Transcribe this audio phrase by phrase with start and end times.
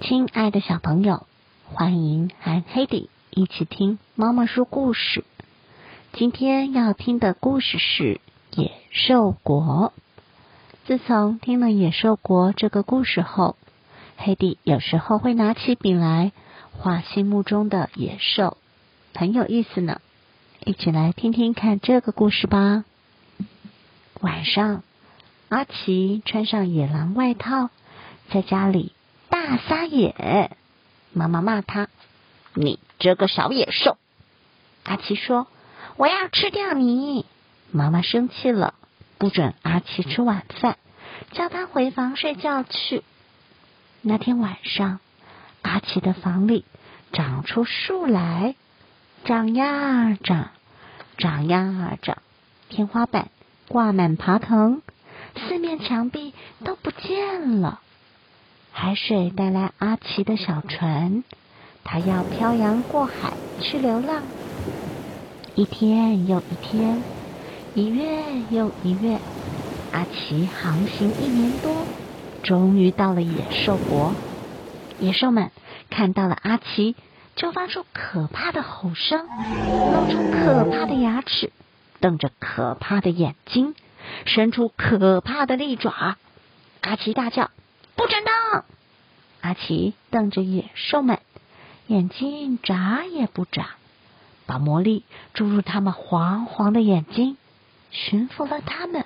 [0.00, 1.26] 亲爱的小朋友，
[1.62, 5.24] 欢迎和黑迪一起听妈妈说故事。
[6.14, 8.18] 今天要听的故事是
[8.58, 9.92] 《野兽国》。
[10.86, 13.56] 自从听了《野兽国》这个故事后，
[14.16, 16.32] 黑迪有时候会拿起笔来
[16.72, 18.56] 画心目中的野兽，
[19.14, 20.00] 很有意思呢。
[20.64, 22.86] 一起来听听看这个故事吧。
[24.22, 24.82] 晚上，
[25.50, 27.68] 阿奇穿上野狼外套，
[28.30, 28.92] 在家里。
[29.50, 30.52] 大撒野！
[31.12, 31.88] 妈妈骂他
[32.54, 33.98] ：“你这个小野兽！”
[34.86, 35.48] 阿奇说
[35.98, 37.26] ：“我要吃掉你！”
[37.72, 38.74] 妈妈生气了，
[39.18, 40.78] 不准阿奇吃晚饭，
[41.32, 43.02] 叫他回房睡觉去。
[44.02, 45.00] 那天晚上，
[45.62, 46.64] 阿奇的房里
[47.12, 48.54] 长出树来，
[49.24, 50.50] 长呀长，
[51.18, 52.18] 长呀长，
[52.68, 53.30] 天花板
[53.66, 54.80] 挂满爬藤，
[55.34, 57.80] 四面墙壁都不见了。
[58.72, 61.22] 海水带来阿奇的小船，
[61.84, 64.22] 他要漂洋过海去流浪。
[65.54, 67.02] 一天又一天，
[67.74, 69.18] 一月又一月，
[69.92, 71.84] 阿奇航行一年多，
[72.42, 74.14] 终于到了野兽国。
[74.98, 75.50] 野兽们
[75.90, 76.96] 看到了阿奇，
[77.36, 81.52] 就发出可怕的吼声，露出可怕的牙齿，
[82.00, 83.74] 瞪着可怕的眼睛，
[84.24, 86.16] 伸出可怕的利爪。
[86.80, 87.50] 阿奇大叫。
[88.00, 88.64] 不准动！
[89.42, 91.18] 阿奇瞪着野兽们，
[91.86, 93.74] 眼睛眨也不眨，
[94.46, 97.36] 把魔力注入他们黄黄的眼睛，
[97.90, 99.04] 驯服了他们。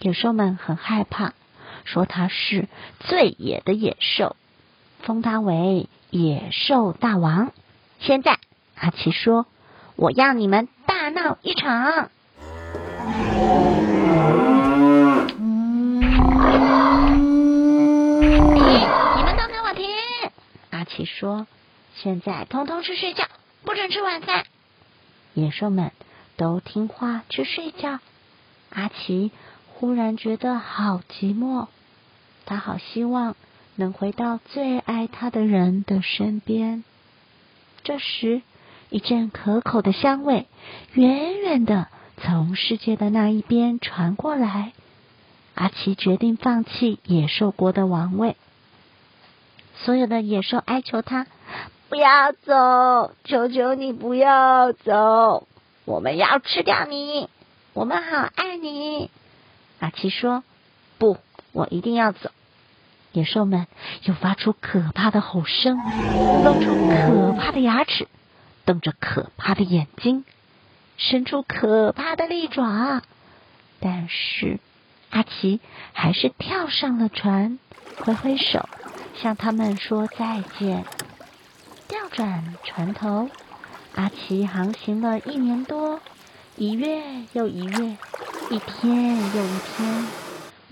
[0.00, 1.34] 野兽们很害怕，
[1.84, 2.66] 说他是
[2.98, 4.34] 最野的野兽，
[5.02, 7.52] 封他为野兽大王。
[8.00, 8.40] 现在，
[8.74, 9.46] 阿奇说
[9.94, 12.10] ：“我要你们大闹一场。”
[20.96, 21.46] 奇说
[21.96, 23.24] ：“现在通通去睡觉，
[23.64, 24.44] 不准吃晚饭。”
[25.34, 25.92] 野兽们
[26.36, 27.98] 都听话去睡觉。
[28.70, 29.30] 阿奇
[29.66, 31.68] 忽然觉得好寂寞，
[32.44, 33.34] 他好希望
[33.76, 36.84] 能回到最爱他的人的身边。
[37.82, 38.42] 这时，
[38.90, 40.46] 一阵可口的香味
[40.92, 41.88] 远远的
[42.18, 44.72] 从世界的那一边传过来。
[45.54, 48.36] 阿奇决定放弃野兽国的王位。
[49.84, 51.26] 所有的野兽哀求他
[51.88, 55.46] 不要走，求求你不要走，
[55.84, 57.28] 我们要吃掉你，
[57.72, 59.10] 我们好爱你。
[59.80, 60.44] 阿奇说
[60.98, 61.18] ：“不，
[61.52, 62.30] 我一定要走。”
[63.12, 63.66] 野兽们
[64.04, 65.76] 又发出可怕的吼声，
[66.44, 68.08] 露出可怕的牙齿，
[68.64, 70.24] 瞪着可怕的眼睛，
[70.96, 73.02] 伸出可怕的利爪。
[73.80, 74.60] 但是
[75.10, 75.60] 阿奇
[75.92, 77.58] 还是跳上了船，
[77.98, 78.66] 挥挥手。
[79.14, 80.84] 向他们说再见。
[81.88, 83.28] 调转船头，
[83.94, 86.00] 阿奇航行了一年多，
[86.56, 87.02] 一月
[87.32, 87.96] 又一月，
[88.50, 90.06] 一天又一天。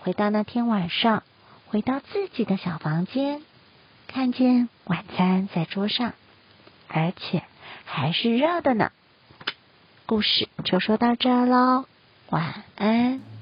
[0.00, 1.22] 回到那天晚上，
[1.66, 3.42] 回到自己的小房间，
[4.06, 6.12] 看见晚餐在桌上，
[6.88, 7.42] 而且
[7.84, 8.92] 还是热的呢。
[10.06, 11.86] 故事就说到这喽，
[12.28, 13.35] 晚安。